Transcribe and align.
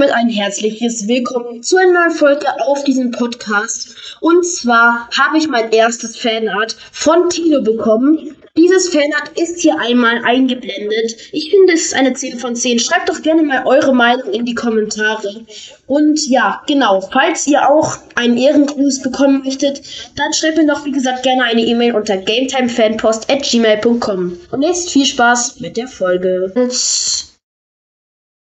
damit 0.00 0.14
ein 0.14 0.30
herzliches 0.30 1.08
Willkommen 1.08 1.62
zu 1.62 1.76
einer 1.76 1.92
neuen 1.92 2.12
Folge 2.12 2.46
auf 2.64 2.82
diesem 2.84 3.10
Podcast. 3.10 3.94
Und 4.20 4.46
zwar 4.46 5.10
habe 5.14 5.36
ich 5.36 5.46
mein 5.46 5.72
erstes 5.72 6.16
Fanart 6.16 6.74
von 6.90 7.28
Tino 7.28 7.60
bekommen. 7.60 8.34
Dieses 8.56 8.88
Fanart 8.88 9.38
ist 9.38 9.60
hier 9.60 9.78
einmal 9.78 10.24
eingeblendet. 10.24 11.16
Ich 11.32 11.50
finde, 11.50 11.74
es 11.74 11.84
ist 11.86 11.94
eine 11.94 12.14
10 12.14 12.38
von 12.38 12.56
10. 12.56 12.78
Schreibt 12.78 13.10
doch 13.10 13.20
gerne 13.20 13.42
mal 13.42 13.66
eure 13.66 13.94
Meinung 13.94 14.32
in 14.32 14.46
die 14.46 14.54
Kommentare. 14.54 15.44
Und 15.86 16.26
ja, 16.28 16.62
genau, 16.66 17.02
falls 17.02 17.46
ihr 17.46 17.68
auch 17.68 17.98
einen 18.14 18.38
Ehrengruß 18.38 19.02
bekommen 19.02 19.42
möchtet, 19.44 19.82
dann 20.16 20.32
schreibt 20.32 20.56
mir 20.56 20.66
doch, 20.66 20.86
wie 20.86 20.92
gesagt, 20.92 21.24
gerne 21.24 21.44
eine 21.44 21.60
E-Mail 21.60 21.94
unter 21.94 22.16
gametimefanpost.gmail.com. 22.16 24.38
Und 24.50 24.62
jetzt 24.62 24.88
viel 24.90 25.04
Spaß 25.04 25.60
mit 25.60 25.76
der 25.76 25.88
Folge. 25.88 26.50
Jetzt 26.56 27.19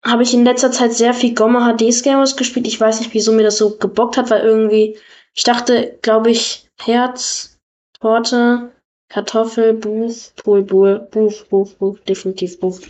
habe 0.09 0.23
ich 0.23 0.35
in 0.35 0.45
letzter 0.45 0.73
Zeit 0.73 0.93
sehr 0.93 1.15
viel 1.15 1.35
Gomma 1.35 1.77
HD 1.77 1.93
Scammers 1.93 2.37
gespielt. 2.37 2.67
Ich 2.67 2.81
weiß 2.81 3.01
nicht, 3.01 3.15
wieso 3.15 3.33
mir 3.33 3.43
das 3.43 3.59
so 3.59 3.77
gebockt 3.77 4.17
hat, 4.17 4.31
weil 4.31 4.43
irgendwie, 4.43 4.99
ich 5.35 5.45
dachte, 5.45 5.99
glaube 6.03 6.31
ich, 6.31 6.69
Herz, 6.81 7.59
Torte, 8.01 8.73
Kartoffel, 9.09 9.75
Buch, 9.75 10.15
Buch, 10.45 10.67
Buch, 10.67 11.01
Buch, 11.11 11.45
Buch, 11.47 11.75
Buch, 11.75 11.99
definitiv 12.01 12.61
Buch. 12.61 12.81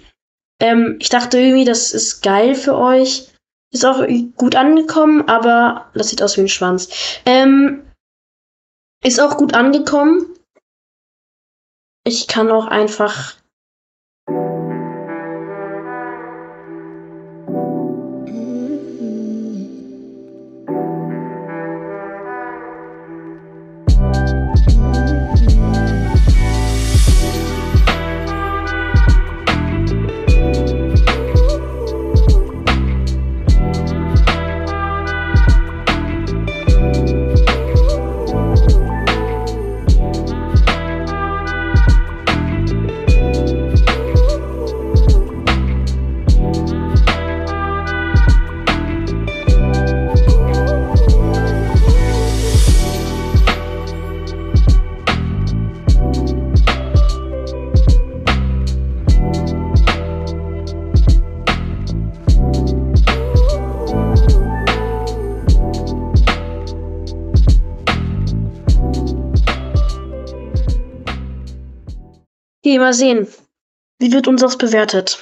Ähm, 0.60 0.96
ich 1.00 1.09
dachte 1.09 1.38
irgendwie, 1.38 1.64
das 1.64 1.92
ist 1.92 2.23
geil 2.23 2.54
für 2.54 2.76
euch. 2.76 3.28
Ist 3.70 3.84
auch 3.84 4.06
gut 4.37 4.56
angekommen, 4.56 5.28
aber 5.28 5.90
das 5.95 6.09
sieht 6.09 6.23
aus 6.23 6.37
wie 6.37 6.42
ein 6.42 6.48
Schwanz. 6.48 6.88
Ähm, 7.26 7.84
ist 9.04 9.20
auch 9.20 9.37
gut 9.37 9.54
angekommen. 9.54 10.34
Ich 12.04 12.26
kann 12.26 12.50
auch 12.50 12.66
einfach 12.66 13.37
Okay, 72.69 72.78
mal 72.78 72.93
sehen. 72.93 73.27
Wie 73.99 74.12
wird 74.12 74.28
unseres 74.28 74.59
bewertet? 74.59 75.19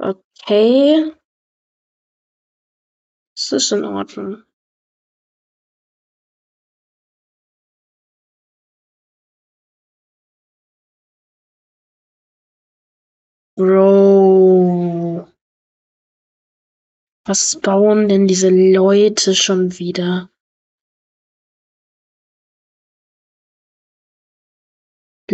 Okay. 0.00 1.12
Das 3.36 3.52
ist 3.52 3.72
in 3.72 3.84
Ordnung. 3.84 4.42
Bro. 13.58 15.28
Was 17.26 17.60
bauen 17.60 18.08
denn 18.08 18.26
diese 18.26 18.48
Leute 18.48 19.34
schon 19.34 19.78
wieder? 19.78 20.31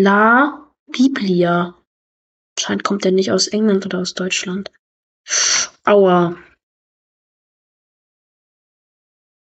La 0.01 0.73
Biblia. 0.87 1.75
Anscheinend 2.57 2.85
kommt 2.85 3.03
der 3.03 3.11
nicht 3.11 3.33
aus 3.33 3.49
England 3.49 3.85
oder 3.85 3.99
aus 3.99 4.15
Deutschland. 4.15 4.71
Aua. 5.85 6.37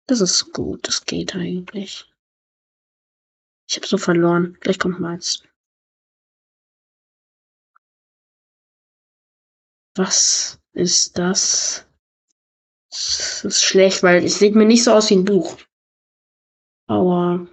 Das 0.08 0.22
ist 0.22 0.54
gut, 0.54 0.88
das 0.88 1.04
geht 1.04 1.36
eigentlich. 1.36 2.10
Ich 3.70 3.76
habe 3.76 3.88
so 3.88 3.98
verloren. 3.98 4.58
Gleich 4.62 4.80
kommt 4.80 5.02
meins. 5.02 5.44
Was 9.96 10.62
ist 10.72 11.18
das? 11.18 11.86
Das 12.90 13.44
ist 13.44 13.64
schlecht, 13.64 14.02
weil 14.02 14.24
es 14.24 14.40
sieht 14.40 14.56
mir 14.56 14.66
nicht 14.66 14.86
so 14.86 14.94
aus 14.94 15.10
wie 15.10 15.16
ein 15.16 15.26
Buch. 15.26 15.58
Aua. 16.88 17.46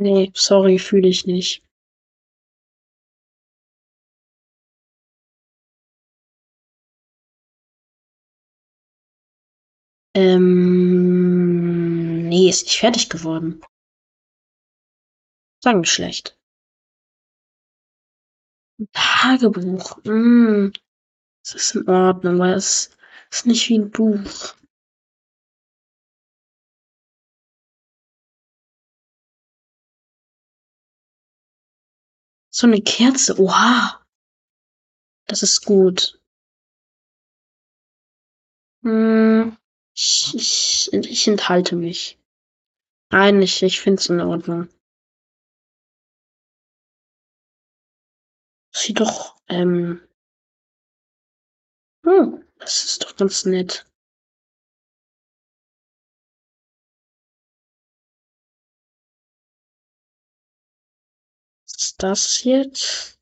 Nee, 0.00 0.32
sorry, 0.34 0.78
fühle 0.78 1.08
ich 1.08 1.26
nicht. 1.26 1.62
Ähm, 10.16 11.50
nee, 12.28 12.48
ist 12.48 12.64
nicht 12.64 12.78
fertig 12.78 13.10
geworden. 13.10 13.60
Sagen 15.62 15.80
wir 15.82 15.86
schlecht. 15.86 16.38
Ein 18.80 18.88
Tagebuch. 18.92 19.98
Mm, 20.04 20.70
das 21.44 21.54
ist 21.54 21.74
in 21.74 21.88
Ordnung, 21.88 22.38
weil 22.38 22.54
es 22.54 22.96
ist 23.30 23.46
nicht 23.46 23.68
wie 23.68 23.78
ein 23.78 23.90
Buch. 23.90 24.54
So 32.50 32.66
eine 32.66 32.82
Kerze. 32.82 33.38
Oha. 33.40 34.04
Das 35.26 35.42
ist 35.42 35.64
gut. 35.64 36.20
Hm, 38.82 39.56
ich, 39.94 40.34
ich, 40.34 40.92
ich 40.92 41.28
enthalte 41.28 41.76
mich. 41.76 42.18
Nein, 43.12 43.42
ich, 43.42 43.62
ich 43.62 43.80
finde 43.80 44.00
es 44.00 44.08
in 44.08 44.20
Ordnung. 44.20 44.68
Sieht 48.72 49.00
doch, 49.00 49.36
ähm. 49.48 50.00
Hm, 52.04 52.44
das 52.58 52.84
ist 52.84 53.04
doch 53.04 53.16
ganz 53.16 53.44
nett. 53.44 53.89
Das 62.02 62.44
jetzt? 62.44 63.18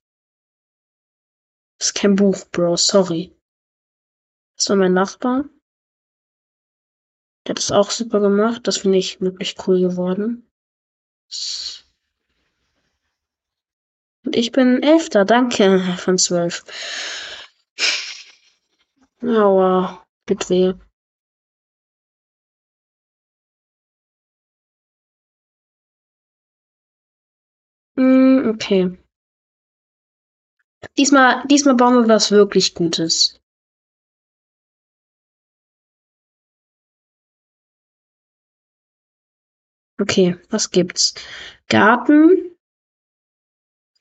Das 1.79 1.89
ist 1.89 1.95
kein 1.95 2.17
Buch, 2.17 2.45
Bro, 2.51 2.77
sorry. 2.77 3.35
Das 4.57 4.69
war 4.71 4.77
mein 4.77 4.93
Nachbar. 4.93 5.45
Der 7.47 7.53
hat 7.53 7.59
das 7.59 7.71
auch 7.71 7.91
super 7.91 8.21
gemacht. 8.21 8.67
Das 8.67 8.79
finde 8.79 8.99
ich 8.99 9.21
wirklich 9.21 9.57
cool 9.67 9.81
geworden. 9.81 10.51
Und 14.25 14.37
ich 14.37 14.53
bin 14.53 14.83
Elfter, 14.83 15.25
danke, 15.25 15.81
von 15.99 16.19
zwölf. 16.19 16.65
Aua, 19.23 20.05
tut 20.27 20.51
weh. 20.51 20.75
Mm, 27.97 28.28
okay. 28.49 28.99
Diesmal, 30.97 31.45
diesmal 31.47 31.75
bauen 31.75 31.95
wir 31.95 32.09
was 32.09 32.31
wirklich 32.31 32.75
Gutes. 32.75 33.41
Okay, 40.01 40.37
was 40.51 40.71
gibt's? 40.71 41.15
Garten, 41.69 42.57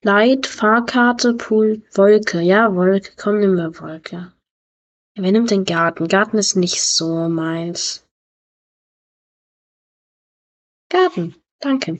Light, 0.03 0.45
Fahrkarte, 0.45 1.33
Pool, 1.33 1.81
Wolke. 1.95 2.39
Ja, 2.39 2.75
Wolke. 2.75 3.11
Komm, 3.17 3.39
nehmen 3.39 3.57
wir 3.57 3.79
Wolke. 3.81 4.31
wer 5.15 5.31
nimmt 5.31 5.49
den 5.49 5.65
Garten? 5.65 6.07
Garten 6.07 6.37
ist 6.37 6.55
nicht 6.55 6.83
so 6.83 7.27
meins. 7.27 8.05
Garten. 10.89 11.35
Danke. 11.59 11.99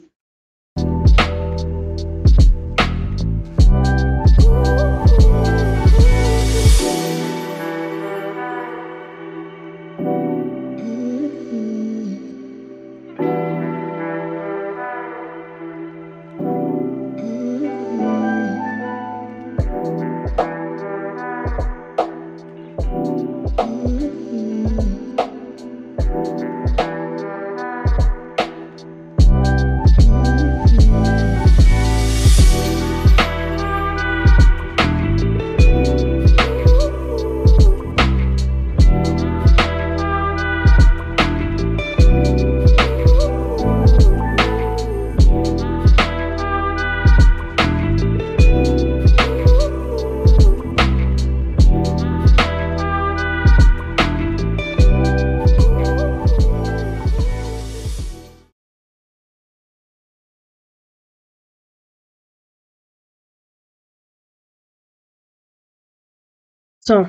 So. 66.88 67.08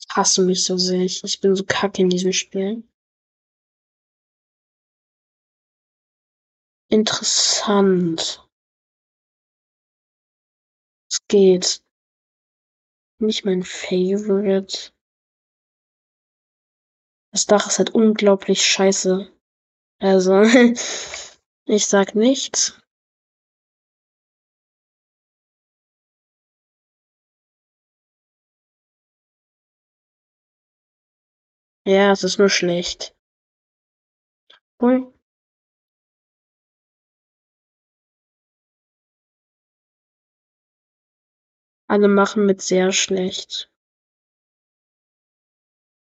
Ich 0.00 0.06
hasse 0.16 0.40
mich 0.42 0.64
so 0.64 0.78
sehr. 0.78 1.02
Ich, 1.02 1.22
ich 1.22 1.38
bin 1.42 1.54
so 1.54 1.62
kacke 1.62 2.00
in 2.00 2.08
diesem 2.08 2.32
Spiel. 2.32 2.82
Interessant. 6.90 8.45
Es 11.16 11.26
geht. 11.28 11.82
Nicht 13.18 13.46
mein 13.46 13.62
Favorite. 13.62 14.92
Das 17.32 17.46
Dach 17.46 17.68
ist 17.68 17.78
halt 17.78 17.94
unglaublich 17.94 18.62
scheiße. 18.66 19.32
Also, 19.98 20.42
ich 21.64 21.86
sag 21.86 22.14
nichts. 22.14 22.78
Ja, 31.86 32.12
es 32.12 32.24
ist 32.24 32.38
nur 32.38 32.50
schlecht. 32.50 33.16
Cool. 34.78 35.15
Alle 41.88 42.08
machen 42.08 42.46
mit 42.46 42.62
sehr 42.62 42.90
schlecht. 42.92 43.70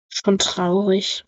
Schon 0.08 0.38
traurig. 0.38 1.24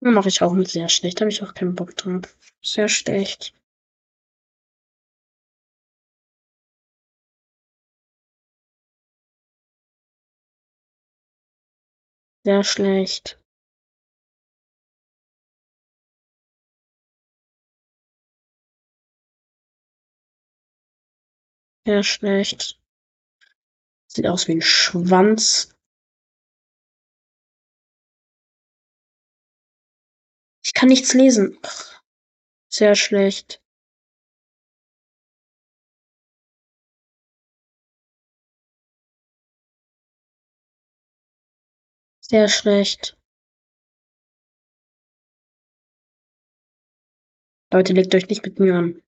Mache 0.00 0.28
ich 0.28 0.42
auch 0.42 0.52
mit 0.54 0.68
sehr 0.68 0.88
schlecht. 0.88 1.20
Habe 1.20 1.30
ich 1.30 1.42
auch 1.44 1.54
keinen 1.54 1.76
Bock 1.76 1.94
drauf. 1.96 2.36
Sehr 2.62 2.88
schlecht. 2.88 3.54
Sehr 12.44 12.64
schlecht. 12.64 13.37
Sehr 21.88 22.04
schlecht. 22.04 22.78
Sieht 24.08 24.26
aus 24.26 24.46
wie 24.46 24.56
ein 24.56 24.60
Schwanz. 24.60 25.74
Ich 30.62 30.74
kann 30.74 30.90
nichts 30.90 31.14
lesen. 31.14 31.58
Sehr 32.68 32.94
schlecht. 32.94 33.62
Sehr 42.20 42.48
schlecht. 42.50 43.16
Leute, 47.72 47.94
legt 47.94 48.14
euch 48.14 48.28
nicht 48.28 48.44
mit 48.44 48.58
mir 48.58 48.74
an. 48.74 49.07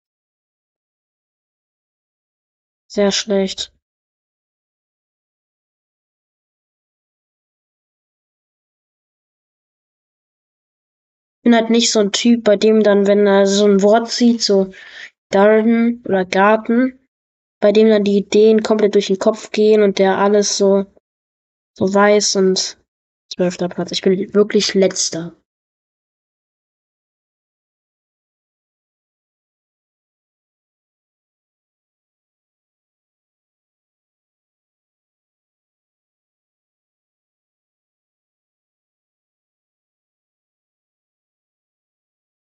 Sehr 2.94 3.10
schlecht. 3.10 3.72
Ich 11.36 11.42
bin 11.42 11.56
halt 11.56 11.70
nicht 11.70 11.90
so 11.90 11.98
ein 11.98 12.12
Typ, 12.12 12.44
bei 12.44 12.54
dem 12.54 12.84
dann, 12.84 13.08
wenn 13.08 13.26
er 13.26 13.46
so 13.46 13.66
ein 13.66 13.82
Wort 13.82 14.08
sieht, 14.08 14.42
so 14.42 14.72
Garden 15.32 16.04
oder 16.06 16.24
Garten, 16.24 17.00
bei 17.60 17.72
dem 17.72 17.88
dann 17.88 18.04
die 18.04 18.18
Ideen 18.18 18.62
komplett 18.62 18.94
durch 18.94 19.08
den 19.08 19.18
Kopf 19.18 19.50
gehen 19.50 19.82
und 19.82 19.98
der 19.98 20.18
alles 20.18 20.56
so, 20.56 20.86
so 21.76 21.92
weiß 21.92 22.36
und 22.36 22.78
zwölfter 23.34 23.68
Platz. 23.68 23.90
Ich 23.90 24.02
bin 24.02 24.32
wirklich 24.34 24.74
letzter. 24.74 25.34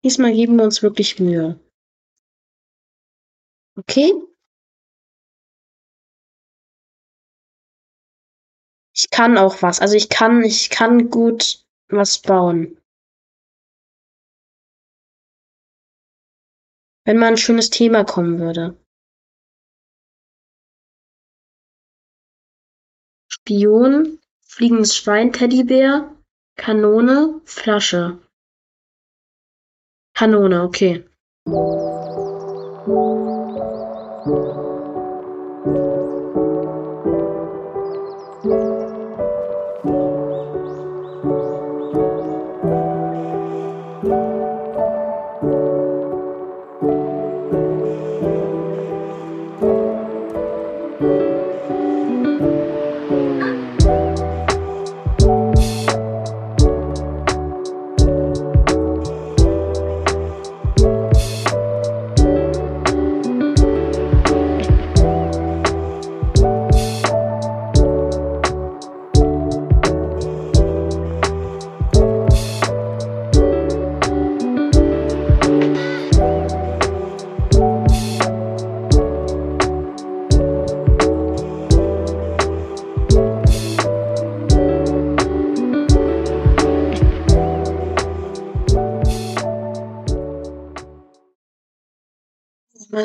Diesmal 0.07 0.31
geben 0.31 0.55
wir 0.55 0.63
uns 0.63 0.83
wirklich 0.83 1.19
Mühe. 1.19 1.59
Okay? 3.77 4.13
Ich 8.95 9.09
kann 9.09 9.37
auch 9.37 9.61
was. 9.61 9.81
Also 9.81 9.97
ich 9.97 10.07
kann, 10.07 10.45
ich 10.45 10.69
kann 10.69 11.09
gut 11.09 11.65
was 11.89 12.21
bauen. 12.21 12.79
Wenn 17.03 17.17
mal 17.17 17.27
ein 17.27 17.37
schönes 17.37 17.69
Thema 17.69 18.05
kommen 18.05 18.39
würde. 18.39 18.81
Spion, 23.29 24.21
fliegendes 24.39 24.95
Schwein, 24.95 25.33
Teddybär, 25.33 26.15
Kanone, 26.55 27.41
Flasche. 27.43 28.25
Kanone, 30.17 30.55
okay. 30.65 31.03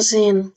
Sehen. 0.02 0.54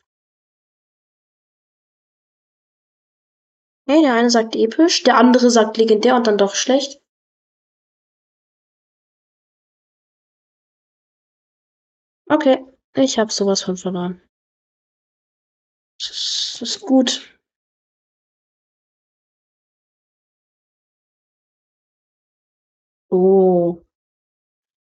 Hey, 3.87 4.01
der 4.01 4.13
eine 4.15 4.29
sagt 4.29 4.55
episch, 4.55 5.03
der 5.03 5.17
andere 5.17 5.49
sagt 5.49 5.77
legendär 5.77 6.15
und 6.15 6.27
dann 6.27 6.37
doch 6.37 6.55
schlecht. 6.55 7.01
Okay, 12.29 12.65
ich 12.95 13.19
hab 13.19 13.31
sowas 13.31 13.61
von 13.61 13.77
verloren. 13.77 14.21
Das 15.99 16.59
ist 16.61 16.81
gut. 16.81 17.39
Oh. 23.09 23.81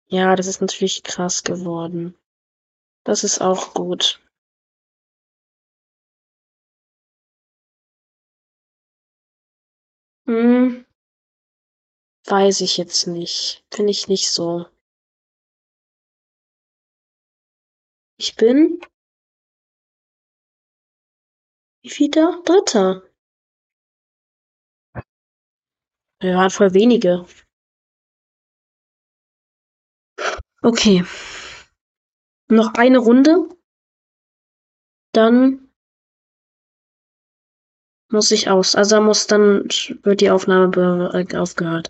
Ja, 0.08 0.34
das 0.36 0.46
ist 0.46 0.60
natürlich 0.60 1.02
krass 1.02 1.42
geworden. 1.42 2.14
Das 3.04 3.25
ist 3.25 3.40
auch 3.40 3.75
gut. 3.75 4.20
Hm. 10.26 10.85
Weiß 12.26 12.61
ich 12.61 12.76
jetzt 12.76 13.06
nicht. 13.06 13.64
Finde 13.73 13.92
ich 13.92 14.09
nicht 14.09 14.28
so. 14.30 14.66
Ich 18.18 18.35
bin 18.35 18.80
wie 21.83 21.90
vielter? 21.90 22.42
Dritter. 22.45 23.02
Wir 26.21 26.35
waren 26.35 26.50
voll 26.50 26.75
wenige. 26.75 27.26
Okay. 30.62 31.04
Noch 32.49 32.75
eine 32.75 32.99
Runde. 32.99 33.49
Dann 35.12 35.65
muss 38.10 38.30
ich 38.30 38.48
aus. 38.48 38.75
Also 38.75 39.00
muss 39.00 39.26
dann 39.26 39.68
wird 40.02 40.20
die 40.20 40.30
Aufnahme 40.30 41.12
äh, 41.12 41.36
aufgehört. 41.36 41.88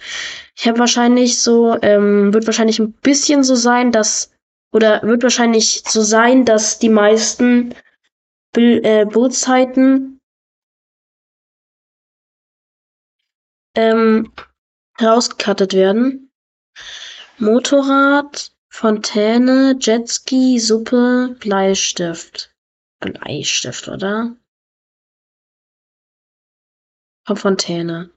Ich 0.57 0.67
habe 0.67 0.79
wahrscheinlich 0.79 1.39
so, 1.39 1.77
ähm, 1.83 2.33
wird 2.33 2.47
wahrscheinlich 2.47 2.79
ein 2.79 2.93
bisschen 2.93 3.45
so 3.45 3.55
sein, 3.55 3.93
dass 3.93 4.33
oder 4.73 5.03
wird 5.03 5.23
wahrscheinlich 5.23 5.83
so 5.87 6.03
sein, 6.03 6.45
dass 6.45 6.79
die 6.79 6.89
meisten 6.89 7.75
Bil 8.53 8.81
äh, 8.85 9.05
Bootszeiten 9.05 10.21
ähm, 13.75 14.33
rausgekattet 15.01 15.75
werden. 15.75 16.31
Motorrad, 17.39 18.53
Fontäne, 18.71 19.77
Jetski, 19.79 20.59
Suppe, 20.59 21.37
Bleistift. 21.39 22.55
Bleistift, 23.01 23.89
oder? 23.89 24.37
Fontäne. 27.35 28.11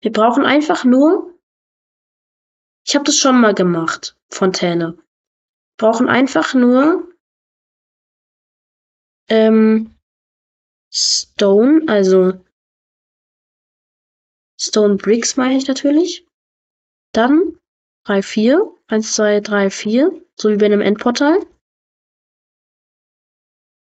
Wir 0.00 0.12
brauchen 0.12 0.44
einfach 0.44 0.84
nur. 0.84 1.36
Ich 2.86 2.94
habe 2.94 3.04
das 3.04 3.16
schon 3.16 3.40
mal 3.40 3.54
gemacht, 3.54 4.16
Fontäne. 4.28 4.96
Wir 4.96 5.76
brauchen 5.78 6.08
einfach 6.08 6.54
nur 6.54 7.12
ähm, 9.28 9.96
Stone, 10.92 11.86
also 11.88 12.34
Stone 14.60 14.96
Bricks 14.96 15.36
meine 15.36 15.56
ich 15.56 15.66
natürlich. 15.66 16.26
Dann 17.12 17.58
3, 18.04 18.22
4. 18.22 18.72
1, 18.86 19.14
2, 19.14 19.40
3, 19.40 19.70
4. 19.70 20.22
So 20.36 20.50
wie 20.50 20.56
bei 20.56 20.66
einem 20.66 20.80
Endportal. 20.80 21.44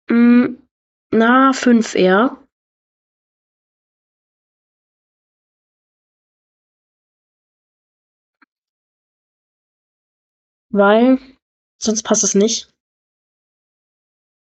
Mm, 0.09 0.57
na, 1.11 1.53
5 1.53 1.95
eher. 1.95 2.37
Weil 10.71 11.19
sonst 11.81 12.03
passt 12.03 12.23
es 12.23 12.33
nicht. 12.33 12.73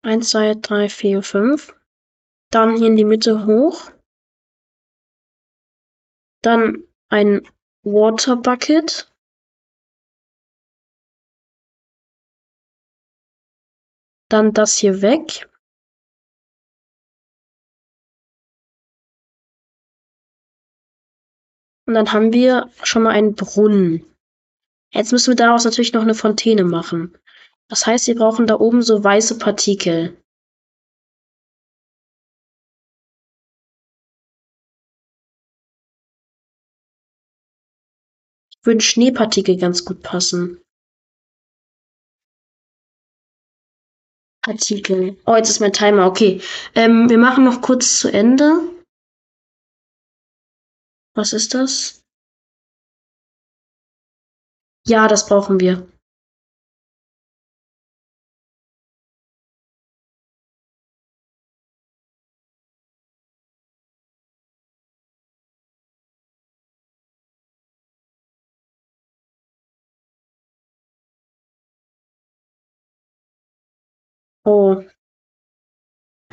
1, 0.04 0.30
2, 0.30 0.54
3, 0.54 0.88
4, 0.88 1.22
5. 1.22 1.74
Dann 2.50 2.76
hier 2.76 2.86
in 2.86 2.96
die 2.96 3.04
Mitte 3.04 3.46
hoch. 3.46 3.90
Dann 6.42 6.84
ein 7.08 7.42
Water 7.82 8.36
Bucket. 8.36 9.10
Dann 14.34 14.52
das 14.52 14.76
hier 14.76 15.00
weg. 15.00 15.48
Und 21.86 21.94
dann 21.94 22.12
haben 22.12 22.32
wir 22.32 22.68
schon 22.82 23.04
mal 23.04 23.10
einen 23.10 23.36
Brunnen. 23.36 24.04
Jetzt 24.92 25.12
müssen 25.12 25.30
wir 25.30 25.36
daraus 25.36 25.64
natürlich 25.64 25.92
noch 25.92 26.02
eine 26.02 26.16
Fontäne 26.16 26.64
machen. 26.64 27.16
Das 27.68 27.86
heißt, 27.86 28.08
wir 28.08 28.16
brauchen 28.16 28.48
da 28.48 28.58
oben 28.58 28.82
so 28.82 29.04
weiße 29.04 29.38
Partikel. 29.38 30.20
Würden 38.64 38.80
Schneepartikel 38.80 39.56
ganz 39.58 39.84
gut 39.84 40.02
passen. 40.02 40.63
Partikel. 44.44 45.16
Oh, 45.24 45.36
jetzt 45.36 45.48
ist 45.48 45.60
mein 45.60 45.72
Timer. 45.72 46.06
Okay. 46.06 46.40
Ähm, 46.74 47.08
wir 47.08 47.18
machen 47.18 47.44
noch 47.44 47.62
kurz 47.62 47.98
zu 47.98 48.12
Ende. 48.12 48.60
Was 51.14 51.32
ist 51.32 51.54
das? 51.54 52.02
Ja, 54.86 55.08
das 55.08 55.26
brauchen 55.26 55.60
wir. 55.60 55.88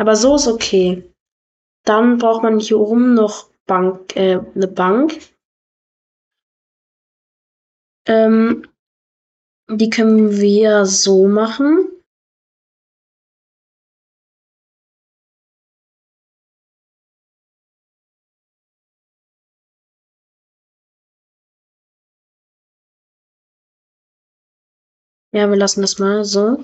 Aber 0.02 0.16
so 0.16 0.36
ist 0.36 0.48
okay. 0.48 1.14
Dann 1.86 2.18
braucht 2.18 2.42
man 2.42 2.58
hier 2.58 2.80
oben 2.80 3.14
noch 3.14 3.52
Bank, 3.68 4.16
äh, 4.16 4.40
eine 4.56 4.68
Bank. 4.68 5.32
Ähm, 8.08 8.68
die 9.70 9.92
können 9.92 10.32
wir 10.32 10.88
so 10.88 11.28
machen. 11.28 12.02
Ja, 25.32 25.48
wir 25.48 25.58
lassen 25.58 25.82
das 25.82 26.00
mal 26.00 26.26
so. 26.26 26.64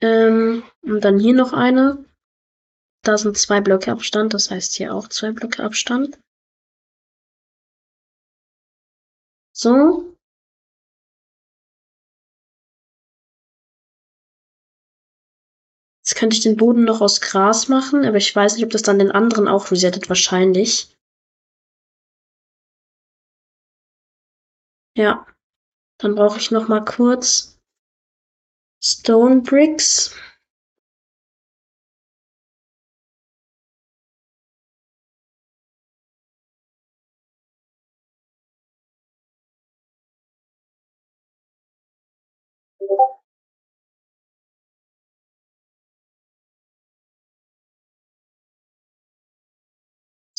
Ähm, 0.00 0.62
und 0.84 1.00
dann 1.02 1.18
hier 1.18 1.34
noch 1.34 1.52
eine. 1.52 2.04
Da 3.02 3.18
sind 3.18 3.36
zwei 3.36 3.60
Blöcke 3.60 3.90
Abstand, 3.92 4.32
das 4.34 4.50
heißt 4.50 4.74
hier 4.74 4.94
auch 4.94 5.08
zwei 5.08 5.32
Blöcke 5.32 5.62
Abstand. 5.62 6.18
So. 9.52 10.16
Jetzt 16.02 16.16
könnte 16.16 16.36
ich 16.36 16.42
den 16.42 16.56
Boden 16.56 16.84
noch 16.84 17.00
aus 17.00 17.20
Gras 17.20 17.68
machen, 17.68 18.04
aber 18.04 18.18
ich 18.18 18.34
weiß 18.34 18.56
nicht, 18.56 18.64
ob 18.64 18.70
das 18.70 18.82
dann 18.82 18.98
den 18.98 19.10
anderen 19.10 19.48
auch 19.48 19.70
resettet. 19.70 20.08
Wahrscheinlich. 20.08 20.94
Ja. 24.96 25.26
Dann 25.98 26.14
brauche 26.14 26.38
ich 26.38 26.50
noch 26.50 26.68
mal 26.68 26.84
kurz 26.84 27.58
Stone 28.82 29.42
Bricks. 29.42 30.14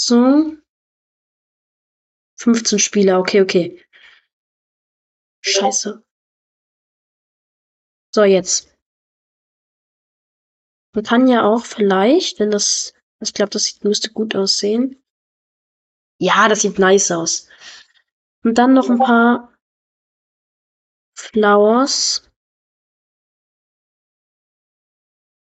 So. 0.08 0.56
15 2.38 2.78
Spieler, 2.78 3.20
okay, 3.20 3.42
okay. 3.42 3.84
Scheiße. 5.42 6.06
So, 8.14 8.24
jetzt. 8.24 8.78
Man 10.94 11.04
kann 11.04 11.28
ja 11.28 11.44
auch 11.44 11.66
vielleicht, 11.66 12.40
wenn 12.40 12.52
das, 12.52 12.94
ich 13.20 13.34
glaube, 13.34 13.50
das 13.50 13.82
müsste 13.82 14.12
gut 14.12 14.36
aussehen. 14.36 15.04
Ja, 16.20 16.50
das 16.50 16.62
sieht 16.62 16.78
nice 16.78 17.10
aus. 17.10 17.50
Und 18.44 18.60
dann 18.60 18.74
noch 18.74 18.90
ein 18.92 19.00
paar 19.00 19.58
Flowers. 21.18 22.30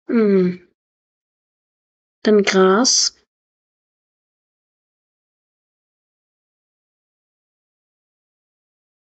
Hm. 0.07 0.73
Dann 2.23 2.45
Gras. 2.45 3.22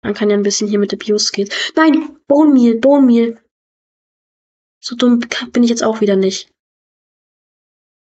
Man 0.02 0.14
kann 0.14 0.30
ja 0.30 0.37
ein 0.37 0.42
bisschen 0.42 0.69
hier 0.69 0.78
mit 0.78 0.92
Abuse 0.92 1.30
gehen. 1.33 1.50
Nein, 1.76 2.19
Bone 2.26 2.52
Meal, 2.52 2.76
Bone 2.76 3.07
Meal. 3.07 3.45
So 4.83 4.97
dumm 4.97 5.21
bin 5.52 5.62
ich 5.62 5.71
jetzt 5.71 5.85
auch 5.85 6.00
wieder 6.00 6.16
nicht. 6.16 6.50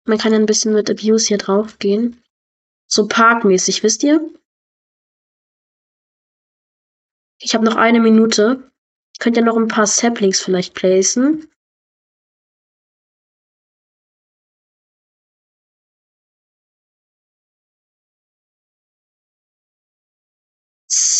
Man 0.07 0.19
kann 0.19 0.33
ja 0.33 0.39
ein 0.39 0.47
bisschen 0.47 0.75
mit 0.75 0.91
Abuse 0.91 1.29
hier 1.29 1.39
drauf 1.39 1.79
gehen. 1.79 2.23
So 2.87 3.07
parkmäßig, 3.07 3.83
wisst 3.83 4.03
ihr? 4.03 4.33
Ich 7.41 7.55
habe 7.55 7.65
noch 7.65 7.77
eine 7.77 8.01
Minute. 8.01 8.71
Ich 9.15 9.21
könnte 9.21 9.41
ja 9.41 9.47
noch 9.47 9.57
ein 9.57 9.69
paar 9.69 9.87
Saplings 9.87 10.41
vielleicht 10.41 10.75
placen. 10.75 11.51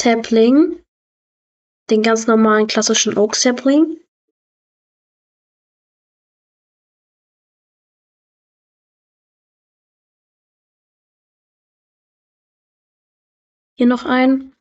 Sapling. 0.01 0.85
Den 1.91 2.05
ganz 2.05 2.29
normalen 2.29 2.69
klassischen 2.69 3.19
Oak 3.19 3.35
Sapling. 3.35 3.99
Hier 13.77 13.89
noch 13.89 14.05
ein. 14.05 14.55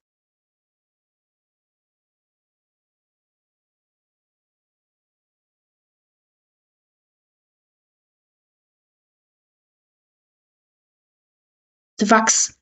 Wachs. 12.02 12.58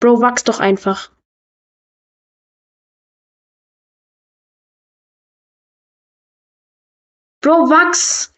Bro, 0.00 0.22
wachs 0.22 0.44
doch 0.44 0.58
einfach. 0.58 1.11
Bro, 7.42 7.68
wachs! 7.70 8.32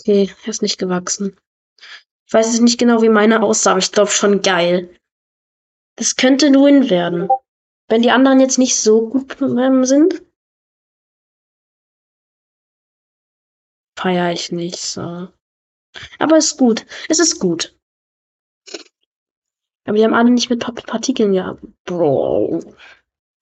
Okay, 0.00 0.34
er 0.44 0.48
ist 0.48 0.62
nicht 0.62 0.78
gewachsen. 0.78 1.36
Ich 2.26 2.32
weiß 2.32 2.46
jetzt 2.46 2.62
nicht 2.62 2.78
genau, 2.78 3.02
wie 3.02 3.10
meine 3.10 3.42
aussah, 3.42 3.72
aber 3.72 3.80
ich 3.80 3.92
glaube 3.92 4.10
schon 4.10 4.40
geil. 4.40 4.96
Das 5.96 6.16
könnte 6.16 6.46
ein 6.46 6.54
Win 6.54 6.88
werden. 6.88 7.28
Wenn 7.88 8.00
die 8.00 8.10
anderen 8.10 8.40
jetzt 8.40 8.56
nicht 8.56 8.76
so 8.76 9.10
gut 9.10 9.36
sind. 9.38 10.22
Feier 13.98 14.32
ich 14.32 14.52
nicht 14.52 14.78
so. 14.78 15.28
Aber 16.18 16.38
ist 16.38 16.56
gut. 16.56 16.86
Es 17.10 17.18
ist 17.18 17.40
gut. 17.40 17.78
Aber 19.90 19.98
die 19.98 20.04
haben 20.04 20.14
alle 20.14 20.30
nicht 20.30 20.48
mit 20.50 20.60
Partikeln 20.60 21.32
gehabt. 21.32 21.64
Bro. 21.84 22.60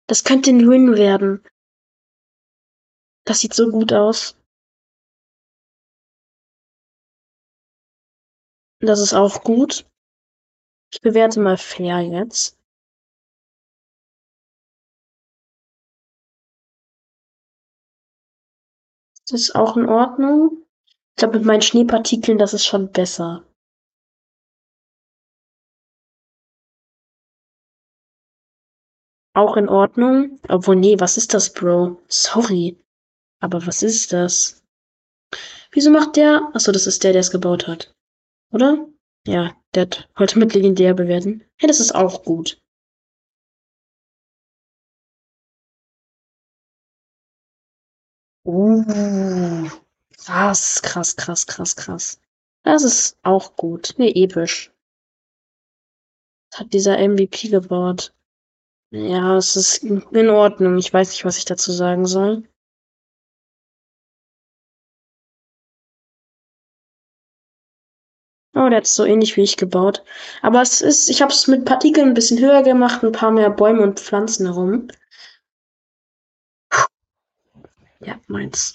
Das 0.07 0.25
könnte 0.25 0.49
ein 0.49 0.67
Win 0.67 0.97
werden. 0.97 1.45
Das 3.27 3.41
sieht 3.41 3.53
so 3.53 3.71
gut 3.71 3.93
aus. 3.93 4.35
Das 8.81 8.99
ist 8.99 9.13
auch 9.13 9.45
gut. 9.45 9.87
Ich 10.91 11.03
bewerte 11.03 11.39
mal 11.39 11.59
fair 11.59 12.01
jetzt. 12.01 12.59
Das 19.29 19.39
ist 19.39 19.55
auch 19.55 19.77
in 19.77 19.87
Ordnung. 19.87 20.67
Ich 21.11 21.17
glaube, 21.17 21.37
mit 21.37 21.47
meinen 21.47 21.61
Schneepartikeln, 21.61 22.39
das 22.39 22.55
ist 22.55 22.65
schon 22.65 22.91
besser. 22.91 23.48
Auch 29.39 29.57
in 29.57 29.69
Ordnung. 29.69 30.41
Obwohl, 30.49 30.75
nee, 30.75 30.99
was 30.99 31.17
ist 31.17 31.33
das, 31.33 31.53
Bro? 31.53 32.03
Sorry. 32.09 32.77
Aber 33.39 33.65
was 33.69 33.85
ist 33.85 34.13
das? 34.13 34.65
Wieso 35.71 35.91
macht 35.93 36.17
der? 36.17 36.51
Achso, 36.55 36.73
das 36.73 36.89
ist 36.89 37.05
der, 37.05 37.13
der 37.13 37.21
es 37.21 37.31
gebaut 37.31 37.69
hat. 37.69 37.95
Oder? 38.51 38.89
Ja, 39.29 39.55
der 39.77 39.89
heute 40.19 40.41
mit 40.41 40.55
legendär 40.55 40.93
bewerten. 40.93 41.45
Hey, 41.57 41.69
das 41.69 41.79
ist 41.79 41.95
auch 41.95 42.25
gut. 42.25 42.61
Uh, 48.45 49.69
krass, 50.17 50.83
krass, 50.83 51.15
krass, 51.15 51.47
krass, 51.47 51.77
krass. 51.77 52.21
Das 52.65 52.83
ist 52.83 53.17
auch 53.23 53.55
gut. 53.55 53.95
Nee, 53.99 54.11
episch. 54.17 54.73
Das 56.51 56.59
hat 56.59 56.73
dieser 56.73 56.99
MVP 56.99 57.51
gebaut. 57.51 58.13
Ja, 58.91 59.37
es 59.37 59.57
ist 59.57 59.83
in 59.83 60.29
Ordnung. 60.31 60.77
Ich 60.79 60.93
weiß 60.93 61.11
nicht, 61.11 61.25
was 61.25 61.39
ich 61.39 61.45
dazu 61.47 61.73
sagen 61.73 62.07
soll. 62.07 62.43
Oh, 68.55 68.69
der 68.69 68.79
hat 68.79 68.87
so 68.87 69.05
ähnlich 69.07 69.37
wie 69.37 69.43
ich 69.43 69.57
gebaut. 69.57 70.03
Aber 70.43 70.61
es 70.61 70.81
ist, 70.83 71.09
ich 71.09 71.23
habe 71.23 71.33
es 71.33 71.47
mit 71.47 71.65
Partikeln 71.65 72.09
ein 72.09 72.15
bisschen 72.15 72.39
höher 72.41 72.63
gemacht, 72.63 73.03
ein 73.03 73.13
paar 73.13 73.31
mehr 73.31 73.51
Bäume 73.51 73.83
und 73.83 74.01
Pflanzen 74.01 74.47
herum. 74.47 74.89
Ja, 78.01 78.19
meins. 78.27 78.75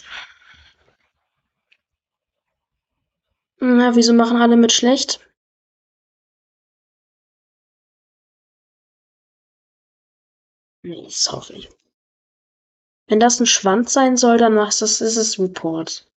Na, 3.59 3.95
wieso 3.95 4.13
machen 4.13 4.37
alle 4.37 4.57
mit 4.57 4.71
schlecht? 4.71 5.19
Sorry. 11.09 11.69
Wenn 13.07 13.19
das 13.19 13.39
ein 13.39 13.45
Schwanz 13.45 13.93
sein 13.93 14.17
soll, 14.17 14.37
dann 14.37 14.57
ist 14.57 14.81
es, 14.81 15.01
ist 15.01 15.17
es 15.17 15.39
Report. 15.39 16.09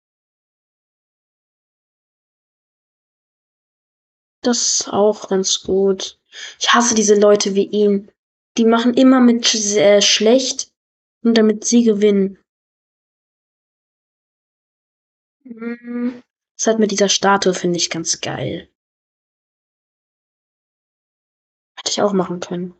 Das 4.42 4.80
ist 4.80 4.88
auch 4.88 5.28
ganz 5.28 5.62
gut. 5.62 6.20
Ich 6.60 6.72
hasse 6.72 6.94
diese 6.94 7.18
Leute 7.18 7.54
wie 7.54 7.66
ihn. 7.66 8.12
Die 8.56 8.64
machen 8.64 8.94
immer 8.94 9.20
mit 9.20 9.54
äh, 9.54 10.00
schlecht 10.00 10.72
und 11.22 11.36
damit 11.36 11.64
sie 11.64 11.82
gewinnen. 11.82 12.38
Mhm. 15.44 16.22
Das 16.56 16.68
halt 16.68 16.78
mit 16.78 16.90
dieser 16.90 17.08
Statue 17.08 17.54
finde 17.54 17.76
ich 17.76 17.90
ganz 17.90 18.20
geil. 18.20 18.70
Hätte 21.76 21.90
ich 21.90 22.00
auch 22.00 22.12
machen 22.12 22.40
können. 22.40 22.74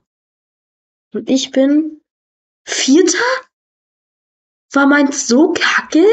Und 1.17 1.31
ich 1.31 1.51
bin 1.51 2.03
Vierter? 2.69 3.17
War 4.75 4.87
meins 4.87 5.27
so 5.27 5.55
kacke? 5.55 6.05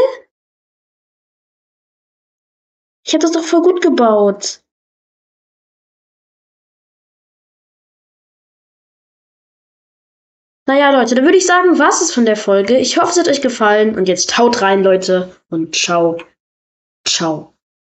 Ich 3.06 3.13
hab 3.13 3.20
das 3.20 3.34
doch 3.34 3.44
voll 3.44 3.63
gut 3.63 3.82
gebaut. 3.82 4.63
Naja, 10.66 10.92
Leute, 10.98 11.16
dann 11.16 11.26
würde 11.26 11.38
ich 11.38 11.46
sagen, 11.46 11.78
was 11.78 12.02
ist 12.02 12.13
von 12.13 12.26
der 12.26 12.38
Folge. 12.38 12.78
Ich 12.78 12.98
hoffe, 12.98 13.12
es 13.12 13.20
hat 13.20 13.28
euch 13.28 13.42
gefallen. 13.42 13.98
Und 13.98 14.08
jetzt 14.08 14.38
haut 14.38 14.62
rein, 14.62 14.84
Leute. 14.84 15.36
Und 15.50 15.76
ciao. 15.76 16.18
Ciao. 17.06 17.53